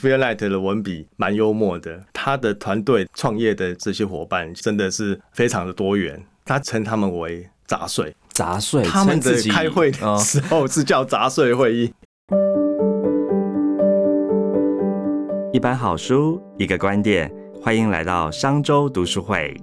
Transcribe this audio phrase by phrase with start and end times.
[0.00, 8.16] Fear Light 的文笔蛮幽默的，他的团队创业的这些伙伴真的是非常的多元，他称他们为杂碎。
[8.30, 11.92] 杂碎，他们的称自己开会的嗯时候是叫杂碎会议。
[15.52, 17.30] 一本好书，一个观点，
[17.60, 19.54] 欢迎来到商周读书会。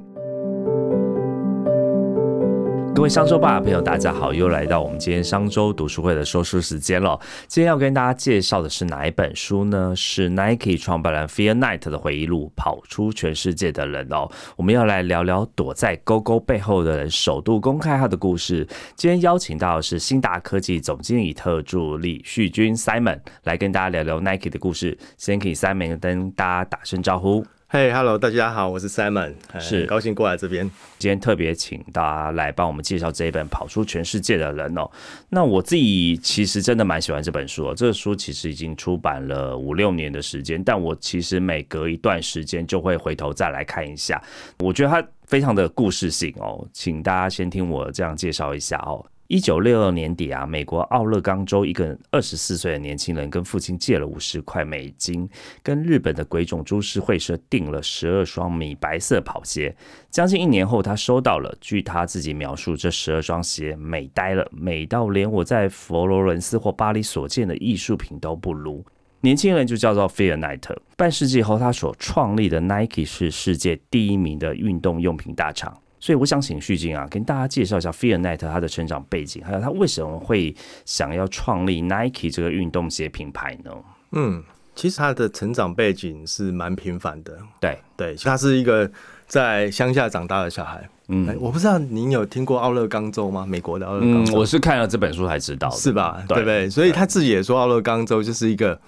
[2.97, 7.17] 各位商周吧的朋友，大家好，又来到我们今天商周读书会的说书时间了。
[7.47, 9.93] 今天要跟大家介绍的是哪一本书呢？
[9.95, 14.27] 是 Nike 创办人 Fear Knight 的回忆录《跑出全世界的人》哦。
[14.55, 18.67] 我们要来聊聊躲在勾勾背后的人首度公开他的故事。
[18.95, 24.97] 今天邀请到的是新达科技总经理特助李旭君 Simon 来跟大家聊聊 Nike 的故事。
[25.17, 27.45] 先给 Simon 跟大家打声招呼。
[27.69, 30.65] 嘿、h e l l o 大家好，我是 Simon，呃是很高兴过来这边。
[30.97, 34.89] 今天特别请大家来帮我们介绍这一本《跑出全世界的人》哦。
[35.27, 37.73] 那我自己其实真的蛮喜欢这本书哦。
[37.75, 44.23] 这个书其实已经出版了五六年的时间，但我其实每隔一段时间就会回头再来看一下。
[44.59, 49.05] 我觉得它非常的故事性哦，请大家先听我这样介绍一下哦。
[49.27, 55.29] 一九六二年底啊，美国奥勒冈州一个二十四岁的年轻人跟父亲借了五十块美金，
[55.61, 59.75] 跟日本的鬼冢株式会社订了十二双米白色跑鞋。
[60.09, 61.53] 将近一年后，他收到了。
[61.59, 68.85] 据他自己描述，这十二双鞋美呆了，美到连我在佛罗伦斯或巴黎所见的艺术品都不如。
[69.19, 70.77] 年轻人就叫做 Fear Knight。
[70.95, 75.77] 半世纪后，他所创立的 Nike 是世界第一名的运动用品大厂。
[76.07, 80.55] 所以我想请旭静啊，跟大家介绍一下 Knight 他的成长背景，还有他为什么会
[80.85, 83.71] 想要创立 Nike 这个运动鞋品牌呢？
[84.13, 84.41] 嗯，
[84.73, 88.89] 其实他的成长背景是蛮平凡的，对，对，他是一个
[89.27, 90.89] 在乡下长大的小孩。
[91.09, 93.45] 嗯哎我不知道您有听过奥勒冈州吗？
[93.45, 96.23] 美国的奥勒冈嗯，我是看了这本书才知道的，是吧？
[96.25, 96.69] 对对不对？
[96.69, 98.79] 所以他自己也说，奥勒冈州就是一个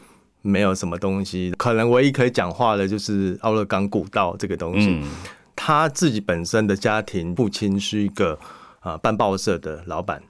[0.42, 4.88] 没有什么东西，可能唯一可以讲话的就是奥勒冈古道这个东西。
[4.88, 5.04] 嗯，
[5.62, 8.40] 他自己本身的家庭，父亲是一个
[8.80, 10.24] 呃办报社的老板，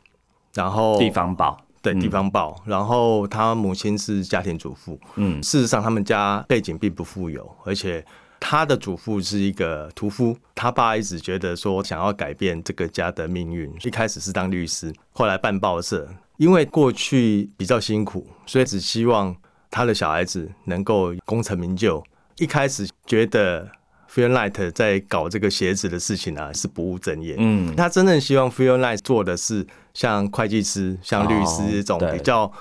[0.55, 4.99] 然后地方报，对嗯地方报，然后他母亲是家庭主妇。
[5.17, 8.03] 嗯事实上，他们家背景并不富有，而且
[8.39, 10.35] 他的祖父是一个屠夫。
[10.55, 16.09] 他爸一直觉得说想要改变这个家的命运，一开始是当律师，后来办报社。
[16.37, 19.35] 因为过去比较辛苦，所以只希望
[19.69, 22.03] 他的小孩子能够功成名就。
[22.37, 23.69] 一开始觉得
[24.13, 27.35] Fear Light 在搞这个鞋子的事情啊，是不务正业。
[27.37, 32.51] 嗯，他真正希望 Fear Light 做的是像会计师、像律师这种比较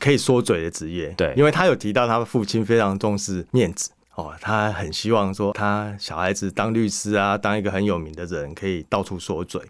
[0.00, 1.14] 可以说嘴的职业。
[1.16, 9.62] 对因为他有提到他父亲非常重视面子哦，他很希望说他小孩子当律师啊，当一个很有名的人，可以到处说嘴。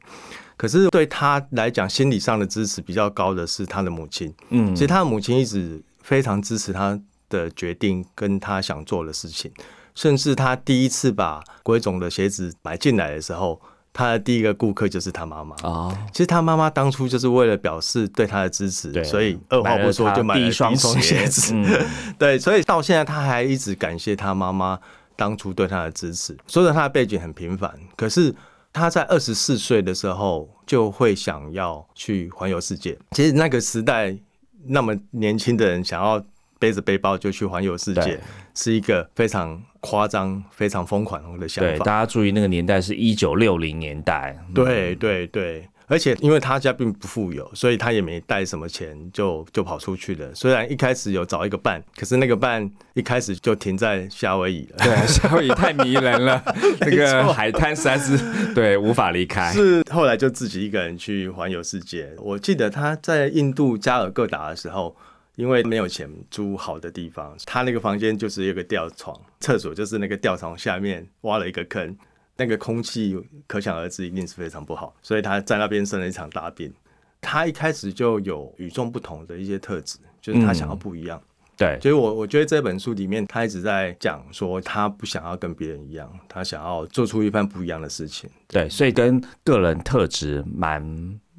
[0.57, 4.35] 可是对他来讲，心理上的支持比较高的是他的母亲。
[4.49, 9.53] 嗯其实他的母亲一直非常支持他的决定跟他想做的事情，
[9.99, 13.61] 甚至他第一次把鬼冢的鞋子买进来的时候，
[13.93, 15.57] 他的第一个顾客就是他妈妈。
[15.65, 21.53] 哦，其实他妈妈当初就是为了表示对他的支持，所以二话不说就买了第一双鞋子。
[21.53, 21.67] 嗯，
[22.17, 24.79] 对，所以到现在他还一直感谢他妈妈
[25.17, 26.37] 当初对他的支持。
[26.47, 28.33] 虽然他的背景很平凡，可是
[28.73, 32.97] 他在二十四岁的时候就会想要去环游世界。
[33.11, 34.17] 其实那个时代
[34.65, 36.25] 那么年轻的人想要
[36.61, 38.21] 背着背包就去环游世界对，
[38.59, 42.01] 是一个非常夸张、非常疯狂的想对，法大。
[42.01, 50.35] 家注意那个年代是一九六零年代，对对对，而且因为他家并不富有，所以他也没带什么钱就就跑出去了。
[50.35, 54.79] 虽然一开始有找一个伴，可是那个伴一开始就停在夏威夷了。
[54.79, 56.43] 对，夏威夷太迷人了，
[56.81, 59.53] 这 没个海滩实在是对无法离开。
[59.53, 62.13] 是后来就自己一个人去环游世界。
[62.19, 64.97] 我记得他在印度加尔各答的时候，
[65.39, 71.97] 因为没有钱租好的地方，他那个房间就是有个吊床，厕所就是那个吊床下面挖了一个坑，
[72.37, 73.17] 那个空气
[73.47, 76.75] 可想而知一定是非常不好，所以他在那边生了一场大病。
[77.21, 81.23] 他一开始就有与众不同的一些特质，就是他想要不一样。
[81.59, 88.31] 对，所以我我觉得这本书里面，他一直在讲说，他不想要跟别人一样，他想要做出一番不一样的事情。
[88.47, 90.81] 对，所以跟个人特质蛮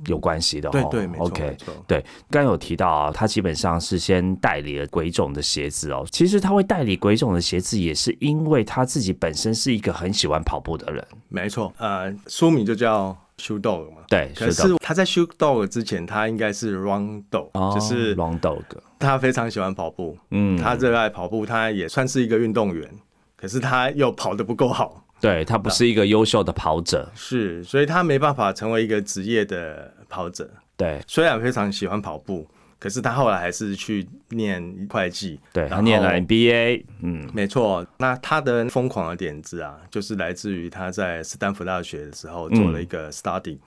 [0.08, 0.72] 有关系的、哦。
[0.74, 1.74] 对对，没错 OK，没错。
[1.88, 6.06] 对，刚刚有提到啊，他基本上是先代理了鬼冢的鞋子哦。
[6.12, 11.02] 其实他会代理鬼冢的鞋子，也是因为他自己本身是一个很喜欢跑步的人。
[11.30, 14.02] 没错，呃，书名就叫 Shoe Dog 嘛。
[14.10, 18.64] 对，可是他在 Shoe Dog 之前，他应该是 Run Dog，、哦就是 Long Dog，
[19.00, 22.88] 他非常喜欢跑步，嗯，他热爱跑步，他也算是一个运动员，
[23.36, 30.50] 可是他又跑得不够好，对他不是一个优秀的跑者，是，所以他没办法成为一个职业的跑者。
[30.76, 32.48] 对，虽然非常喜欢跑步，
[32.80, 43.58] 可是他后来还是去念会计，对他念了 MBA，嗯，没错，那他的疯狂的点子啊，就是来自于他在斯坦福大学的时候做了一个 study。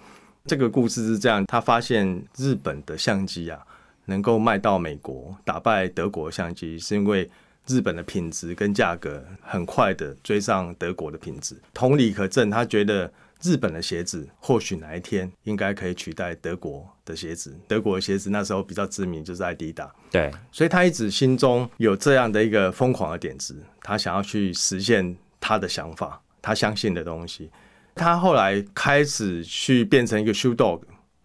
[0.47, 3.61] 这个故事是这样，他发现日本的相机啊，
[4.07, 7.31] 能够卖到美国，打败德国相机，是因为
[7.67, 11.57] 日本的品质跟价格很快的追上德国的品质。
[11.73, 13.13] 同理可证，他觉得
[13.43, 17.57] 日本的鞋子或许哪一天应该可以取代德国的鞋子。
[17.69, 19.93] 德国的鞋子那时候比较知名就是艾迪达。
[20.11, 27.51] 对，所以他一直心中有这样的一个疯狂的点子，他想要去实现他的想法，他相信的东西。
[27.95, 30.81] 他后来开始去变成一个 shoe dog，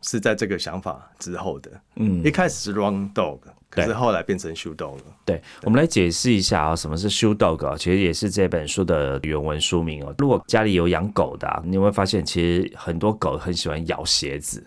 [0.08, 1.70] 是在这个想法之后的。
[1.98, 3.40] 嗯一开始是 run dog，
[3.70, 5.04] 可对是后来变成 shoe dog 了。
[5.26, 7.76] 对，我们来解释一下啊，什么是 shoe dog 啊？
[7.78, 10.16] 其实也是这本书的原文书名哦。
[10.18, 14.66] 如果家里有养狗的、啊，你会发现其实很多狗很喜欢咬鞋子。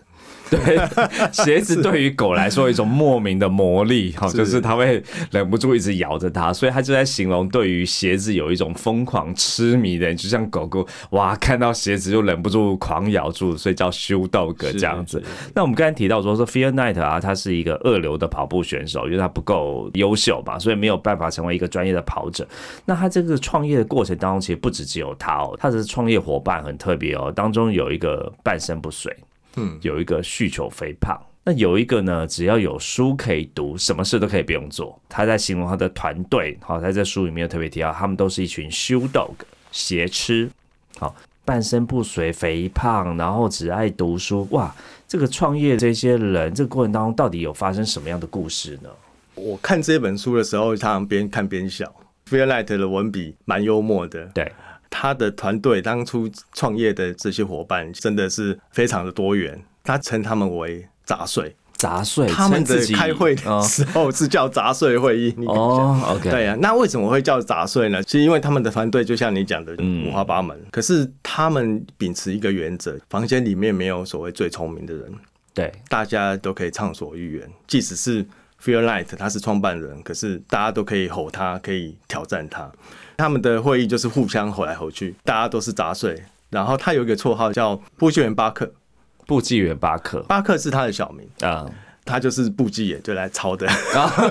[0.49, 0.77] 对，
[1.31, 5.01] 鞋子对于狗来说有一种莫名的魔力，哈，就是它会
[5.31, 15.23] 忍不住一直咬着它，所以它就在形容对于鞋子有一种疯狂痴迷的人，就像狗狗哇，看到鞋子就忍不住狂咬住，所以叫 shoe dog 这样子。
[15.55, 22.45] 那我们刚才提到说，说 Fear Knight 啊，他是一个二流的跑步选手，因为他不够优秀嘛，所以没有办法成为一个专业的跑者。
[22.83, 29.15] 那他这个创业的过程当中，其实不止只有他哦，他的创业伙伴很特别哦，当中有一个半身不遂，
[29.55, 31.19] 嗯，有一个酗酒肥胖。
[31.43, 34.99] 那有一个呢，只要有书可以读，什么事都可以不用做。
[35.09, 39.31] 他在形容他的团队，好，他在这书里面特别提到，他们都是一群 shoe dog
[39.71, 40.47] 斜吃，
[40.99, 44.47] 好，半身不遂、肥胖，然后只爱读书。
[44.51, 44.75] 哇，
[45.07, 48.89] 这个创业这些人，这个过程当中到底有发生什么样的故事呢？
[49.33, 51.91] 我看这本书的时候，常常边看边笑。
[52.27, 54.51] f e e r Light 的文笔蛮幽默的，对，
[54.91, 61.55] 他的团队当初创业的这些伙伴真的是非常的多元，他称他们为杂碎。
[61.73, 67.99] 杂碎，他们的开会的哦时候是叫杂碎会议，哦，OK，对呀、那为什么会叫杂碎呢？
[68.03, 75.11] 是因为他们的团队就像你讲的嗯五花八门，可是他们秉持一个原则，房间里面没有所谓最聪明的人，
[75.55, 77.49] 对，大家都可以畅所欲言。
[77.65, 78.23] 即使是
[78.63, 82.71] Fear Light 他是创办人，可是大家都可以吼他，可以挑战他。
[83.17, 86.21] 他们的会议就是互相吼来吼去，大家都是杂碎。
[86.49, 88.71] 然后他有一个绰号叫布纪员巴克，
[89.25, 90.21] 布纪元巴克。
[90.27, 91.69] 巴克是他的小名，啊。
[92.03, 93.67] 他就是布基眼就来抄的。
[93.93, 94.27] 然后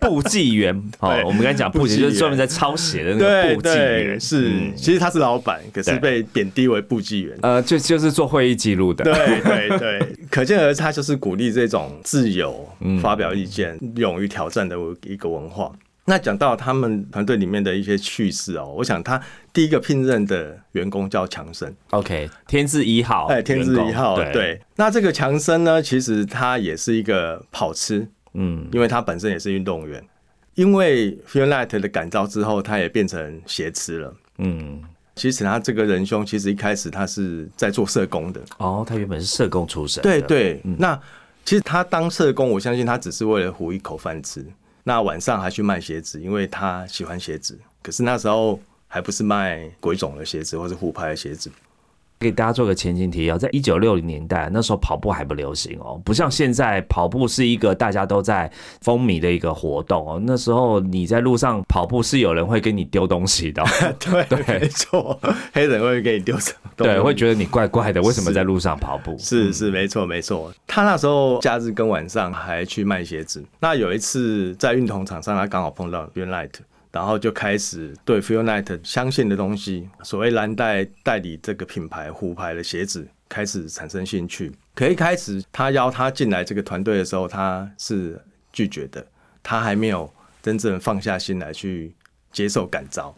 [0.00, 4.72] 布纪元， 哦对，我们刚才讲布纪就是专门在抄写的那对个布纪对，元，是，嗯。
[4.74, 7.38] 其实他是老板，可是被贬低为布记员。
[7.42, 12.98] 呃，就就是做会议记录的，对对对， 可见而他就是鼓励这种自由嗯。
[13.00, 14.74] 发表意见、勇于挑战的
[15.04, 15.70] 一个文化。
[16.10, 19.22] 那讲到他们团队里面的一些趣事哦，我想他
[19.52, 24.60] 第一个聘任的员工叫强生，OK，天字一号，哎，天字一号，对。
[24.74, 30.04] 那这个强生呢，其实他也是一个跑痴，嗯，因为他本身也是运动员。
[30.56, 34.12] 因为 Feel Light 的感召之后，他也变成鞋痴了。
[34.38, 34.82] 嗯，
[35.14, 40.60] 其实他这个仁兄，其实一开始他是在做社工的，哦，他原本是社工出身的，对对。
[40.76, 41.00] 那
[41.44, 44.44] 其实他当社工，我相信他只是为了糊一口饭吃。
[44.90, 47.56] 那晚上还去卖鞋子，因为他喜欢鞋子。
[47.80, 48.58] 可是那时候
[48.88, 51.48] 还不是卖鬼冢的鞋子，或是虎牌的鞋子。
[52.20, 58.50] 给大家做个前情提要，在一九六零年代，那时候跑步还不流行哦，不像现在跑步是一个大家都在
[58.82, 60.22] 风靡的一个活动哦。
[60.26, 63.66] 那时候你在路上跑步是有人会给你丢东西的哦、
[63.98, 65.18] 对，没错，
[65.54, 66.92] 黑人会给你丢什么东西？
[66.92, 69.16] 对，会觉得你怪怪的，为什么在路上跑步？
[69.18, 70.52] 是是，没错没错。
[70.66, 73.42] 他那时候假日跟晚上还去卖鞋子。
[73.60, 76.50] 那有一次在运动场上，他刚好碰到 Light，
[76.92, 84.52] 然后就开始对 Feel Night 相信的东西，所谓蓝带代理这个品牌虎牌的鞋子，开始产生兴趣。
[84.74, 88.20] 可一开始他邀他进来这个团队的时候，他是
[88.52, 89.06] 拒绝的，
[89.42, 91.94] 他还没有真正放下心来去
[92.32, 93.14] 接受感召。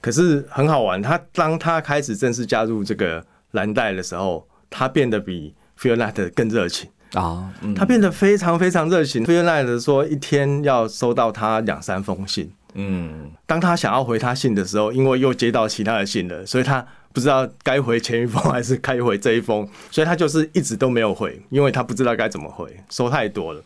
[0.00, 6.90] 可是很好玩，他当他开始正式加入这个蓝带的时候，他变得比 Feel Night 更热情。
[7.14, 9.24] 啊，嗯他变得非常非常热情。
[9.24, 12.52] Fear Light 说一天要收到他两三封信。
[12.78, 23.62] 嗯，当他想要回他信的时候，因为又接到其他的信了，所以他不知道该回前一封还是该回这一封，所以他就是一直都没有回，因为他不知道该怎么回，收太多了。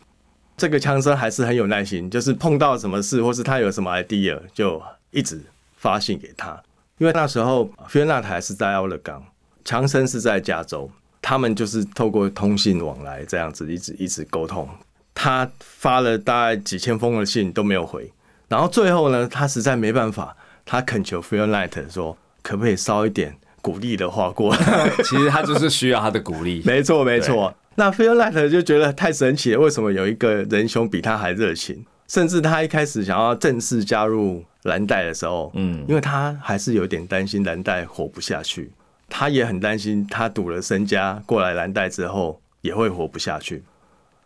[0.55, 5.41] 这个枪声还是很有耐心，就是碰到什么事或是他有什么 idea，就一直
[5.75, 6.61] 发信给他。
[6.97, 9.23] 因为那时候 Fear Light 还是在奥勒冈，
[9.65, 10.89] 强生是在加州，
[11.21, 14.69] 他们就是透过通信往来这样子一直一直沟通。
[15.15, 18.11] 他发了大概几千封的信都没有回，
[18.51, 24.91] 然后最后呢，他实在没办法，他恳求 Fear Light 说，可不可以捎一点鼓励的话过来？
[25.05, 26.61] 其实他就是需要他的鼓励。
[26.67, 27.55] 没错，没错。
[27.75, 31.85] 那 Phil Knight 就觉得太神奇了，为什么有一个仁兄比他还热情？
[32.09, 38.69] 甚至他一开始想要正式加入蓝带的时候，嗯，因为他还是有点担心蓝带活不下去，
[39.07, 43.63] 他也很担心他赌了身家过来蓝带之后也会活不下去，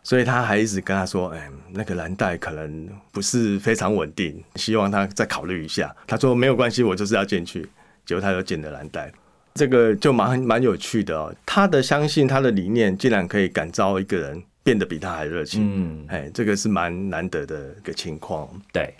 [0.06, 7.68] 所以他还一直跟他说：“哎，那个蓝带可能不是非常稳定，希望他再考虑一下。”他说：“没有关系，我就是要进去。”
[8.06, 9.12] 结果他就进了蓝带。
[9.54, 18.48] 这个就蛮蛮有趣的哦，他的相信他的理念，竟然可以感召一个人变得比他还热情，嗯，哎，这个是蛮难得的一个情况。
[18.72, 18.94] 对，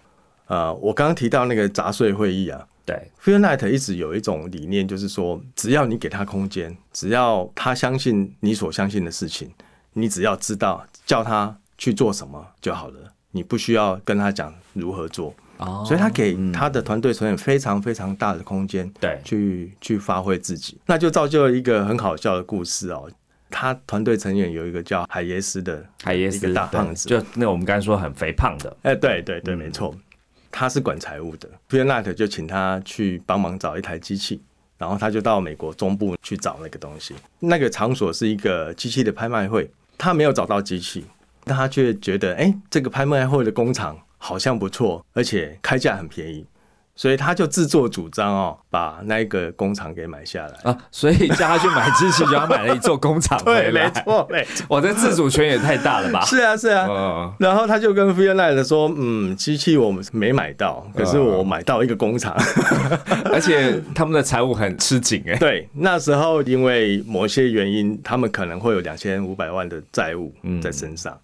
[0.49, 9.49] 呃，我刚刚提到那个杂碎会议啊，对 f e e l Night 一直有一种理念，就是说，只要你给他空间，只要他相信你所相信的事情，
[9.99, 15.35] 你只要知道叫他去做什么就好了，你不需要跟他讲如何做。
[15.57, 23.11] 哦，所以他给他的团队成员非常非常大的空间，对，去去发挥自己，那就造就了一个很好笑的故事哦。
[23.49, 29.95] 他团队成员有一个叫海耶斯的海耶斯一个大胖子，就那我们刚才说很肥胖的，哎，对对对，没错，
[30.51, 31.49] 他是管财务的。
[31.69, 34.43] f i n a t 就请他去帮忙找一台机器，
[34.77, 37.15] 然后他就到美国中部去找那个东西。
[37.39, 41.05] 那个场所是一个机器的拍卖会，他没有找到机器，
[41.45, 43.99] 但他却觉得，哎，这个拍卖会的工厂。
[44.19, 46.45] 好像不错，而且开价很便宜，
[46.99, 53.85] 所以他就自作主张哦，把那个工厂给买下来啊，所以叫他去买机器，就要买了一座工厂 回来。
[53.85, 56.23] 没错，没错，我这自主权也太大了吧？
[56.27, 57.35] 是啊，是啊。
[57.39, 62.35] 然后他就跟 f i a n i 说：“嗯，机器我们没买到，可是我买到一个工厂，
[63.31, 65.37] 而且他们的财务很吃紧哎。
[65.37, 71.15] 对，那时候因为某些原因，他们可能会有两千五百万的债务在身上。”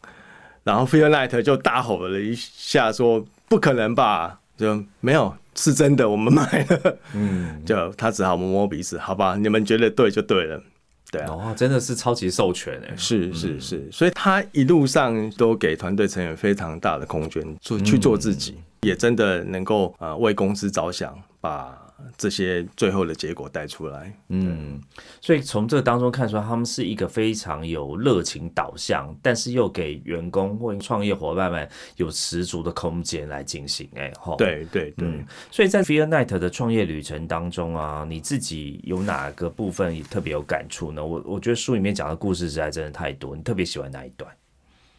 [0.65, 4.39] 然后 Knight 就大吼了一下，说：“不可能吧？
[4.57, 10.63] 就没有是真的，我们买了。”嗯，就他只好摸摸鼻子，好吧，你们觉得对就对了。
[11.11, 21.77] 对啊，哦，真的是超级授权哎，是是是，所以他一路上都给团队成员非常大的空间做去做自己，也真的能够呃为公司着想，把。
[22.17, 24.81] 这些最后的结果带出来，嗯，
[25.21, 33.89] 所以从这当中看出来，他们是一个非常有热情导向，但是又给员工或创业伙伴们有十足的空间来进行。
[33.95, 35.25] 哎，哈，对对对。
[35.51, 41.05] 所以在 Fear Night 的创业旅程当中啊，你自己有哪个部分也特别有感触呢？
[41.05, 44.31] 我我觉得书里面讲的故事实在真的太多，你特别喜欢哪一段？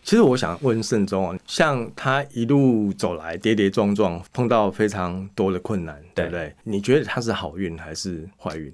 [0.04, 6.54] 其实我想问盛忠啊，像他一路走来跌跌撞撞，碰到非常多的困难，对不对？
[6.64, 8.72] 你觉得他是好运还是坏运？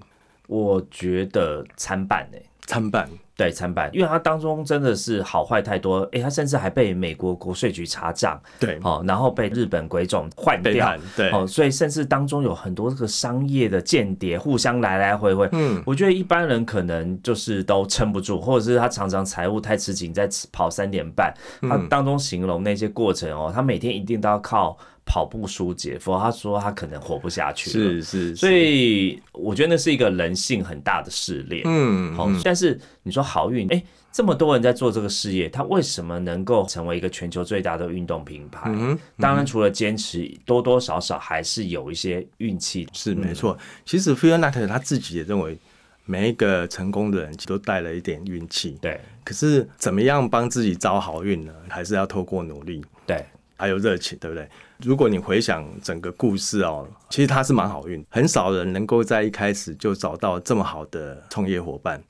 [0.48, 3.08] 我觉得参半诶，参半。
[3.40, 24.78] 对参半，因为他当中真的是好坏太多，哎，他甚至还被美国国税局查账，对，哦，然后被日本鬼总换掉，对，哦，所以甚至当中有很多这个商业的间谍互相来来回回，嗯，我觉得一般人可能就是都撑不住，或者是他常常财务太吃紧，在跑三点半，他当中形容那些过程哦，他每天一定都要靠。
[25.10, 27.72] 跑步疏解，否则他说他可能活不下去。
[27.72, 31.64] 是是，所以我觉得那是一个人性很大的试炼。
[31.66, 32.30] 嗯，好。
[32.44, 38.70] 但是你说好运，哎，这么多人在做这个事业，他为什么能够成为一个全球最大的运动品牌？
[38.72, 42.88] 嗯当然，除了坚持，多多少少还是有一些运气。
[42.94, 43.58] 是没错。
[43.84, 45.58] 其实菲尔纳特他自己也认为，
[46.06, 48.78] 每一个成功的人都带了一点运气。
[48.80, 49.02] 对。
[49.24, 51.54] 可是怎么样帮自己招好运呢？
[51.68, 52.86] 还是要透过努力。
[53.08, 53.26] 对。
[53.60, 54.50] 还有热情，对不对？
[54.82, 62.02] 如果你回想整个故事哦，其实他是蛮好运，很少人能够在一开始就找到这么好的创业伙伴。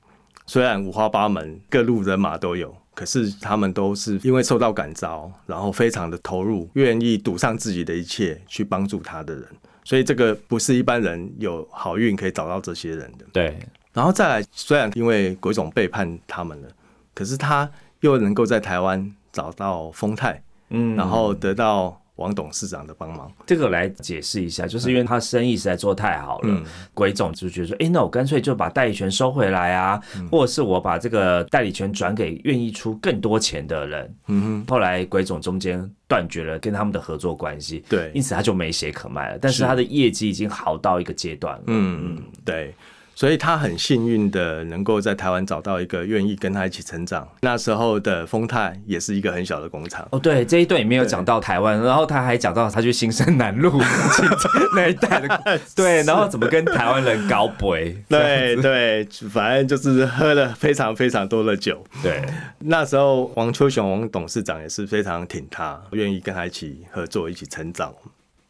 [0.46, 9.44] 虽然五花八门、各路人马都有，可是他们都是因为受到感召，然后非常的投入，愿意赌上自己的一切去帮助他的人。
[9.84, 13.26] 所以这个不是一般人有好运可以找到这些人的。
[13.32, 13.58] 对，
[13.92, 16.68] 然后再来，虽然因为鬼总背叛他们了，
[17.12, 17.68] 可是他
[18.00, 20.40] 又能够在台湾找到丰泰。
[20.70, 26.62] 嗯，然后得到王董事长的帮忙，这个来解释一下，就是因为他生意实在做太好了，
[26.92, 29.98] 鬼总就觉得说，哎，那我干脆就把代理权收回来啊，
[30.30, 34.14] 或者是我把这个代理权转给愿意出更多钱的人。
[34.28, 39.64] 嗯哼，后来鬼总中间断绝了跟他们的合作关系，对，因此他就没鞋可卖了，但是。
[39.64, 41.62] 他的业绩已经好到一个阶段了。
[41.68, 42.74] 嗯嗯，对。
[43.20, 47.28] 所以他很幸运的能够在台湾找到一个愿意跟他一起成长。
[47.42, 50.08] 那时候的丰泰也是一个很小的工厂。
[50.10, 53.78] 哦，对，这一段也没有讲到台湾，然后他还讲到他去新生南路
[54.74, 57.94] 那一带的， 对，然后怎么跟台湾人搞鬼。
[58.08, 61.84] 对对，反正就是喝了非常非常多的酒。
[62.02, 62.24] 对，
[62.60, 67.92] 那时候王秋雄王董事长也是非常挺他，愿意跟他一起合作，一起成长。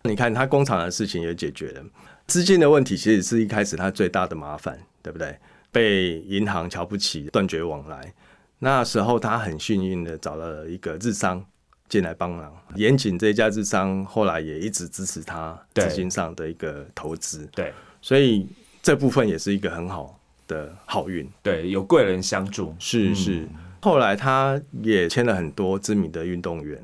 [0.04, 1.82] 你看他工厂的事情也解决了。
[2.30, 5.37] 资金的问题其实是一开始他最大的麻烦，对不对？
[5.72, 8.14] 被银行瞧不起，断绝往来。
[8.60, 11.44] 那时候他很幸运的找了一个日商
[11.88, 18.46] 进来帮忙，严谨这家日商后来也一直支持他对资金上的一个投资，对所以
[18.80, 21.28] 这部分也是一个很好的好运。
[21.42, 23.49] 对，有贵人相助，是是，
[23.82, 26.80] 后来他也签了很多知名的运动员，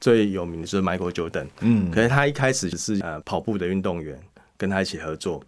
[0.00, 1.46] 最有名的就是 Michael Jordan。
[1.60, 4.18] 嗯可是他一开始是呃跑步的运动员，
[4.58, 5.42] 跟他一起合作。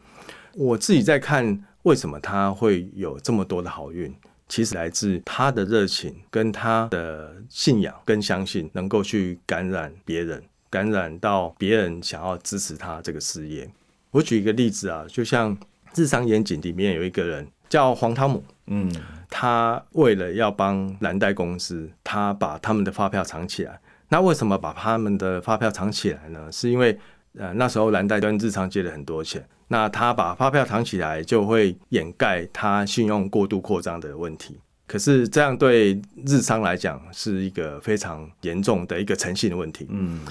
[0.54, 4.14] 我自己在看为什么他会有这么多的好运，
[4.48, 13.68] 其实来自他的热情跟他的信仰跟相信，能够去感染别人，感染到别人想要支持他这个事业。
[14.10, 15.56] 我举一个例子啊，就像
[15.94, 18.90] 《日商严谨》里面有一个人叫黄汤姆，嗯
[19.28, 23.80] 他为了要帮蓝带公司，他把他们的发票藏起来。
[24.08, 26.50] 那为什么把他们的发票藏起来呢？
[26.50, 26.98] 是因为
[27.38, 34.58] 呃那时候蓝带跟日常借了很多钱，那他把发票藏起来就会掩盖他信用过度扩张的问题。
[34.86, 39.86] 可是这样对日商来讲是一个非常严重的一个诚信的问题。
[39.90, 40.26] 嗯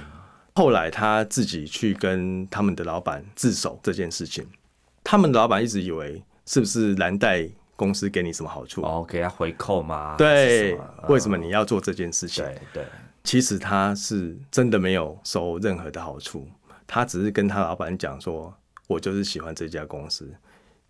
[0.56, 4.46] 后来他自己去跟他们的老板自首这件事情，
[5.02, 8.82] 他们的老板一直以为是不是蓝带公司给你什么好处？
[8.82, 10.16] 哦，给他回扣吗？
[10.18, 10.78] 对
[11.08, 12.44] 为什么你要做这件事情？
[12.44, 12.86] 对对，
[13.24, 16.46] 其实他是真的没有收任何的好处，
[16.92, 18.52] 他只是跟他老板讲说，
[18.88, 20.28] 我就是喜欢这家公司。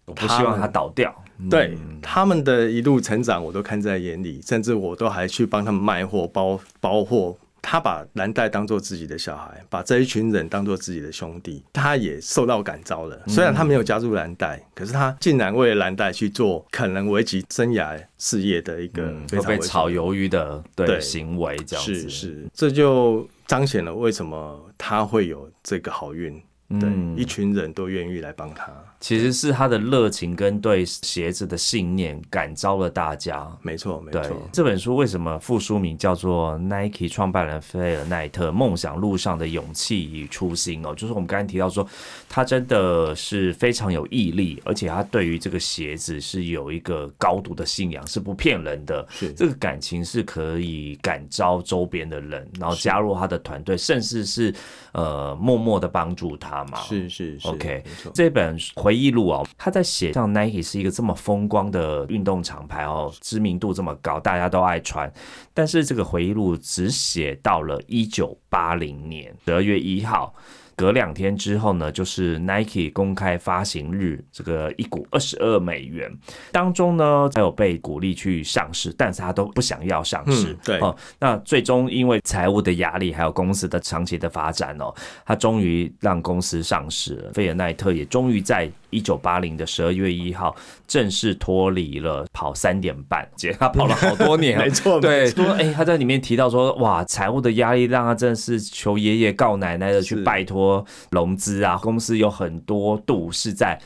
[0.06, 1.14] 我不希望他倒掉。
[1.50, 7.38] 对他们的一路成长，我都看在眼里，甚至我都还去帮他们卖货、包包货。
[7.62, 13.22] 他把蓝带当做自己的小孩，把这一群人当做自己的兄弟，他也受到感召了。
[13.28, 26.42] 虽然他没有加入蓝带，可是他竟然为了蓝带去做可能危及生涯事业的一个嗯，非常炒鱿鱼的对对行为这样子是是，这就彰显了为什么他会有这个好运。
[26.80, 33.50] 对，嗯一群人都愿意来帮他，其实是他的热情跟对鞋子的信念感召了大家。
[33.62, 34.36] 没错没错。
[34.52, 40.94] 这本书为什么副书名叫做 Nike 创办人菲尔奈特梦想路上的勇气与初心哦？
[40.94, 41.88] 就是我们刚才提到说，
[42.28, 49.08] 他真的是非常有毅力，而且他对于这个鞋子是有一个高度的信仰，是不骗人的。
[49.10, 54.54] 是这个感情是可以感召周边的人，然后加入他的团队，甚至是
[54.92, 56.82] 呃默默的帮助他嘛。
[56.82, 65.14] 是是是 OK，这本回回忆录哦，他在写像 Nike 是一个这么风光的运动厂牌哦，知名度这么高，大家都爱穿。
[65.54, 70.34] 但是这个回忆录只写到了一九八零年十二月一号。
[70.80, 76.10] 隔两天之后呢，就是 Nike 公开发行日，这个一股二十二美元
[76.54, 80.54] 当中呢，还有被鼓励去上市，但是他都不想要上市。
[80.54, 84.94] 嗯对哦，那最终因为财务的压力，还有公司的长期的发展哦，
[85.26, 87.34] 他终于让公司上市了。
[87.34, 90.56] 费尔奈特也终于在一九八零的十二月一号
[90.88, 103.80] 正式脱离了跑三点半，姐他跑了好多年 哦，没错对，哎、他在里面提到说，哇，财务的压力让他真的是求爷爷告奶奶的去拜托融资啊，公司有很多度是在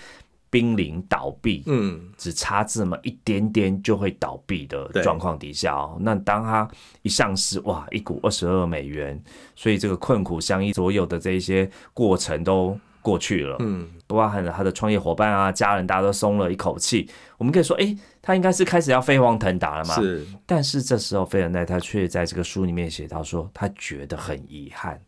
[0.49, 5.01] 濒临倒闭，嗯，只差这么一点点就会倒闭的对。
[5.01, 6.69] 状况底下哦，那当他
[7.01, 9.19] 一上市，哇，一股二十二美元，
[9.55, 17.07] 所以这个困苦相依，所有的这一些过程都过去了，嗯，包含了他的创业伙伴啊、家人，大家都松了一口气。
[17.37, 19.93] 我们可以说，诶，他应该是开始要飞黄腾达了嘛？
[19.95, 24.99] 是但是这时候，菲尔奈他却在这个书里面写到说，他觉得很遗憾，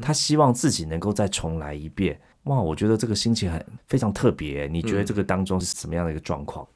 [0.00, 2.20] 他希望自己能够再重来一遍。
[2.44, 4.68] 哇，我觉得这个心情很非常特别。
[4.68, 6.66] 你觉得这个当中是什么样的一个状况？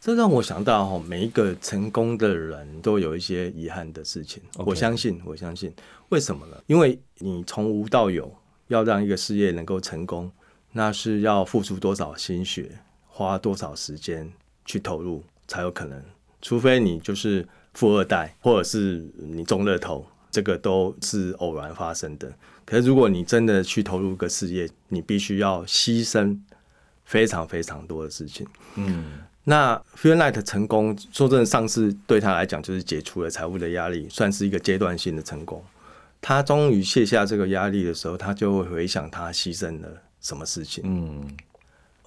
[0.00, 4.40] 这让我想到哈，每一个成功的人都有一些遗憾的事情。
[4.56, 5.74] 我相信，我相信，
[6.10, 6.56] 为什么呢？
[6.66, 8.32] 因为你从无到有，
[8.68, 10.30] 要让一个事业能够成功，
[10.72, 14.32] 那是要付出多少心血，花多少时间
[14.64, 16.02] 去投入才有可能。
[16.40, 22.32] 除非你就是富二代，或者是你中乐透，这个都是偶然发生的。
[22.64, 26.38] 可是如果你真的去投入一个事业，你必须要牺牲
[27.04, 28.46] 非常非常多的事情。
[28.76, 35.64] 嗯，那 f e e l Night 成功，说真的，上市对他来讲就是解除了财务的压力，算是一个阶段性的成功。
[36.20, 39.88] 他终于卸下这个压力的时候，他就会回想他牺牲了
[40.20, 40.82] 什么事情。
[40.86, 41.36] 嗯，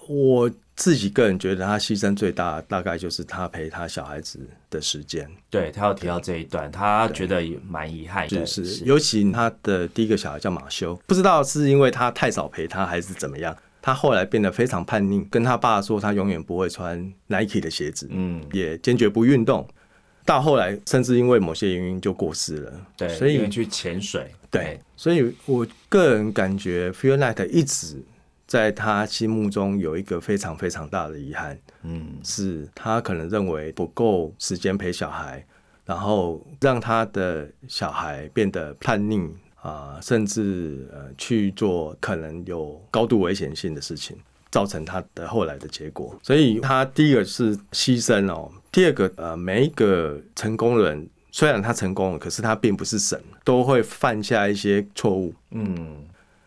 [0.06, 4.38] 我自己个人觉得，他牺牲最大大概就是他陪他小孩子
[4.70, 5.30] 的时间。
[5.50, 16.98] 对他有提到这一段，他觉得也蛮遗憾的，是是，尤其他的第一个小孩叫马修，不知道是因为他太少陪他，还是怎么样，他后来变得非常叛逆，跟他爸说他永远不会穿
[17.28, 19.66] Nike 的鞋子，嗯，也坚决不运动。
[20.24, 22.72] 到后来，甚至因为某些原因就过世了。
[22.96, 27.96] 对，所以因为去潜水，对，所以我个人感觉 f e e l Night 一直
[28.46, 35.44] 在他心目中有一个非常非常大的遗憾，嗯，是他可能认为不够时间陪小孩，
[35.84, 39.28] 然后让他的小孩变得叛逆
[39.62, 44.16] 啊、甚至呃去做可能有高度危险性的事情，
[44.50, 46.18] 造成他的后来的结果。
[46.20, 51.08] 所以他第一个是牺牲哦，第二个呃每一个成功人。
[51.34, 55.32] 虽然他成功了，可是他并不是神，都会犯下一些错误。
[55.52, 55.96] 嗯，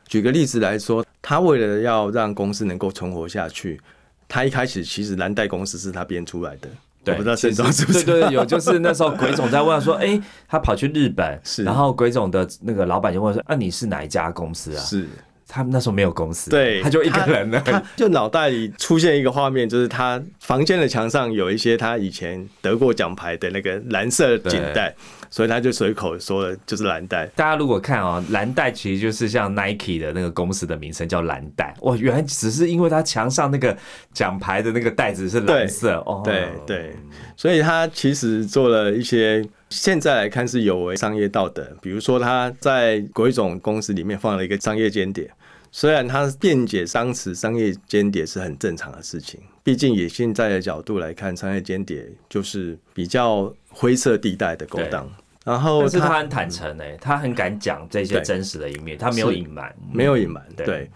[0.07, 3.81] 举个例子来说，他为了要让公司能够存活下去，
[4.27, 6.69] 他一开始其实蓝带公司是他编出来的。
[7.03, 8.03] 对，我不知道沈总是不是？
[8.03, 14.79] 对对，有就是那时候鬼总在问说，哎，他跑去日本，是然后鬼总的那个老板就问说，啊，你是哪一家公司啊？
[14.83, 15.07] 是
[15.55, 24.93] 他们那时候没有公司，对，他就一个人了，他就脑袋里出现一个画面，就是他房间的墙上有一些他以前得过奖牌的那个蓝色锦带，
[25.29, 27.25] 所以他就随口说了就是蓝带。
[27.27, 33.77] 大家如果看哦，蓝带其实就是像 Nike 的那个公司的名称叫蓝带，哇，原来只是因为他墙上那个
[34.11, 36.93] 奖牌的那个带子是蓝色哦，对对，
[37.37, 39.41] 所以他其实做了一些。
[39.71, 45.29] 现在来看是有违商业道德，比如说他在鬼总公司里面放了一个商业间谍，
[45.77, 55.05] 虽然他辩解商词商业间谍是很正常的事情，毕竟以现在的角度来看，商业间谍就是比较灰色地带的勾当。
[55.43, 60.89] 然后，但是他很坦诚诶，他很敢讲这些真实的一面，他没有隐瞒，没有隐瞒，对。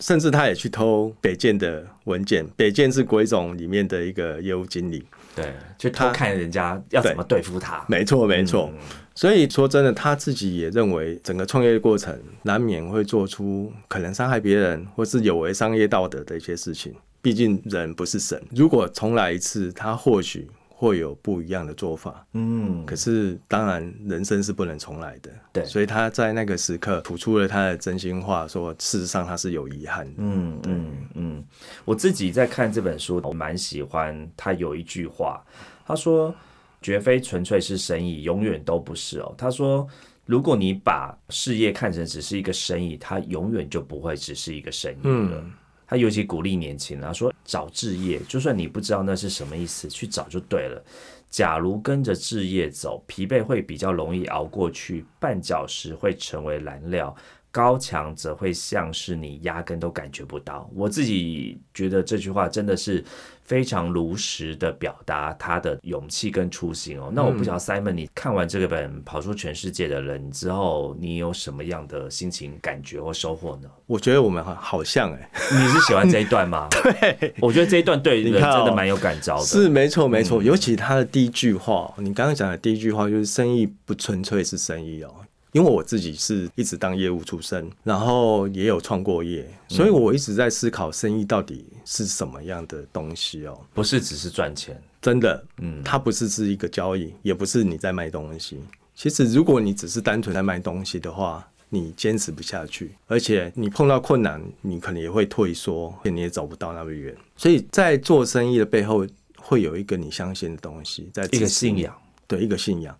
[0.00, 5.04] 甚至他也去偷北建的文件，北建是鬼总里面的一个业务经理。
[5.34, 7.84] 对，去偷看人家要怎么对付他。
[7.88, 8.70] 没错，没错。
[9.14, 16.94] 所以说真的，他自己也认为整个创业过程难免会做出可能伤害别人或是有违商业道德的一些事情。
[17.22, 20.48] 毕竟人不是神，如果重来一次，他或许。
[20.80, 31.44] 会有不一样的做法，嗯，可是当然人生是不能重来的，对，所以他在那个时刻吐出了他的真心话，说事实上他是有遗憾的，嗯嗯嗯。
[31.84, 35.44] 我自己在看这本书，我蛮喜欢他有一句话，
[35.86, 36.34] 他说
[36.80, 39.34] 绝非纯粹是生意，永远都不是哦。
[39.36, 39.86] 他说，
[40.24, 45.44] 如果你把事业看成只是一个生意，它永远就不会只是一个生意了。
[45.90, 50.80] 他尤其鼓励年轻人说：“找置业，就算你不知道那是什么意思，去找就对了。
[51.28, 57.12] 假如跟着置业走，疲惫会比较容易熬过去，绊脚石会成为燃料。”
[57.52, 60.70] 高墙则会像是你压根都感觉不到。
[60.72, 63.04] 我自己觉得这句话真的是
[63.50, 67.10] 非常如实的表达他的勇气跟初心哦。
[67.12, 73.68] 那我不晓得 Simon，你看完这个本《跑出全世界的人》之后，你有什么样的心情、感觉或收获呢？
[73.86, 76.68] 我觉得我们好像哎， 你是喜欢这一段吗？
[76.80, 79.44] 对，我觉得这一段对人真的蛮有感召的。
[79.44, 85.12] 是没错没错，尤其他的第一句话，你刚刚讲的第一句话就是“生意不纯粹是生意哦”。
[85.52, 93.58] 因为我自己是一直当业务出身，然后也有创过业，所以我一直在思考生意到底是什么样的东西哦。
[93.74, 98.60] 不是只是赚钱，真的，嗯，它不是是一个交易，也不是你在卖东西。
[98.94, 107.16] 其实如果你只是单纯在卖东西的话，你坚持不下去，而且你碰到困难，你可能也会退缩，你也走不到那么远。
[107.36, 112.96] 所以在做生意的背后，会有一个你相信的东西，在一个信仰，对，一个信仰。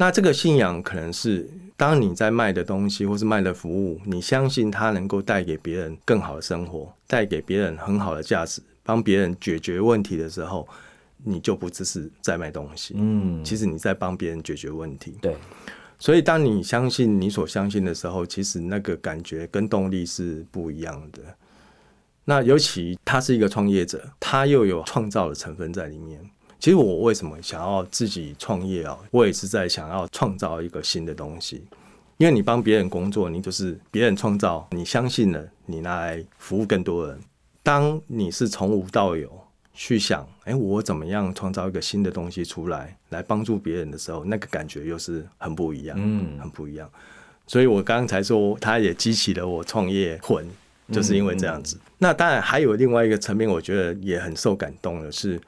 [0.00, 10.66] 那这个信仰可能是，当你在卖的东西或是卖的服务，你相信它能够带给别人更好的生活，带给别人很好的价值，帮别人解决问题的时候，
[11.24, 15.16] 你就不只是在卖东西，嗯，其实你在帮别人解决问题。
[15.20, 15.36] 对，
[15.98, 21.20] 所以当你相信你所相信的时候，其实那个感觉跟动力是不一样的。
[22.24, 26.20] 那尤其他是一个创业者，他又有创造的成分在里面。
[26.60, 28.98] 其实我为什么想要自己创业啊？
[29.12, 31.64] 我也是在想要创造一个新的东西，
[32.16, 37.16] 因为你帮别人工作，你就是别人创造，你相信了，你拿来服务更多人。
[37.62, 39.30] 当你是从无到有
[39.72, 46.90] 去想，哎，我怎么样创造一个新的东西出来，来帮助别人的时候，那个感觉又是很不一样，嗯，很不一样。
[47.46, 50.44] 所以我刚才说，他也激起了我创业魂，
[50.90, 51.78] 就是因为这样子。
[51.98, 55.40] 那当然还有另外一个层面，我觉得也很受感动的是。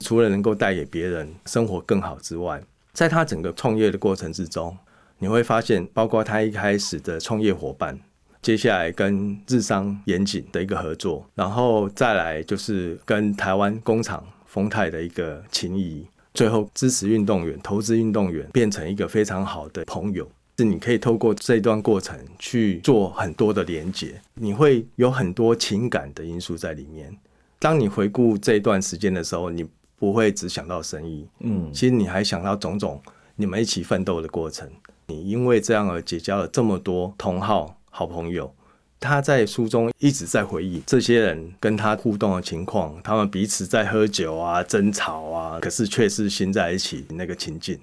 [0.00, 4.76] 除了能够带给别人生活更好之外，在他整个创业的过程之中，
[5.18, 7.98] 你会发现，包括他一开始的创业伙伴，
[8.40, 20.28] 接下来跟日商严谨的一个合作，然后再来就是跟台湾工厂丰泰的一个情谊，最后支持运动员、投资运动员，变成一个非常好的朋友。
[20.58, 27.16] 是你可以透过这段过程去做很多的连接，你会有很多情感的因素在里面。
[27.60, 29.68] 当你回顾这一段时间的时候，你。
[29.98, 33.00] 不会只想到生意，嗯，其实你还想到种种
[33.36, 34.70] 你们一起奋斗的过程。
[35.06, 38.54] 你因为这样而结交了这么多同好好朋友，
[39.00, 47.78] 他在书中一直在回忆这些人跟他互动的情况，他们彼此在喝酒啊、争吵啊，可是却是心在一起那个情境。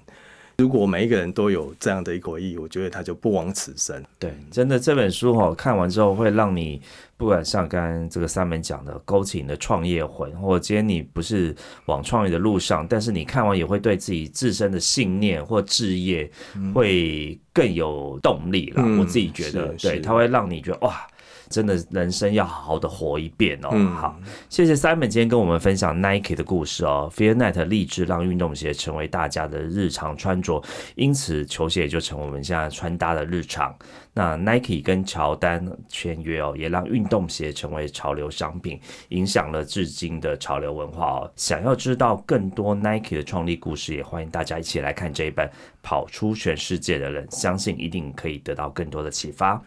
[0.58, 4.02] 如果每一个人都有这样的一个回忆，我觉得他就不枉此生。
[4.18, 6.80] 对，真的这本书哈，看完之后会让你
[7.18, 16.30] 不管像刚刚这个三门讲的，勾起你的创业魂，或者今天你不是往创业的路上，但是你看完也会对自己自身的信念或置业
[16.74, 18.82] 会更有动力了。
[18.98, 21.06] 我自己觉得，对，它会让你觉得哇。
[21.48, 23.70] 真的人生要好好的活一遍哦。
[23.94, 27.10] 好，谢谢 Simon 今天跟我们分享 Nike 的故事哦。
[27.14, 30.62] Fear Night 立志让运动鞋成为大家的日常穿着，
[30.94, 33.74] 因此球鞋也就成为我们现在穿搭的日常。
[34.12, 38.80] 那 Nike 跟乔丹签约哦，也让运动鞋成为潮流商品，
[39.10, 41.30] 影响了至今的潮流文化哦。
[41.36, 45.46] 想要知道更多 Nike 的创立故事，也欢迎大家一起来看这一本
[45.82, 49.62] 《跑出全世界的人》，相信一定可以得到更多的启发。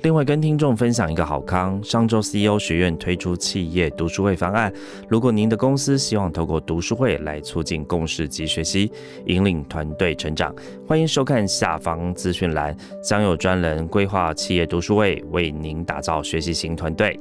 [0.00, 4.72] 另外，跟听众分享一个好康，上周 CEO 学院推出企业读书会方案。
[5.08, 8.90] 如果您的公司希望透过读书会来促进共识及学习，
[9.26, 10.52] 引领团队成长，
[10.88, 17.18] 欢迎收看下方资讯栏，将有专人规划企业读书会，为您打造学习型团队。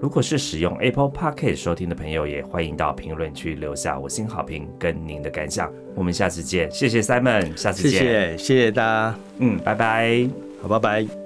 [0.00, 5.70] 如果是使用 Apple Podcast 收听的朋友，也欢迎到评论区留下五星好评跟您的感想。
[5.94, 10.28] 我们下次见，谢谢 Simon，下次见，谢谢，谢谢大家，嗯，拜拜，
[10.62, 11.25] 好，拜拜。